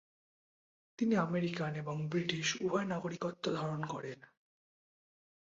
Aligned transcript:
তিনি 0.99 1.15
আমেরিকান 1.17 1.71
এবং 1.75 1.95
ব্রিটিশ 2.07 2.47
উভয় 2.61 2.85
নাগরিকত্ব 2.85 3.45
ধারণ 3.55 3.81
করেন। 3.85 4.19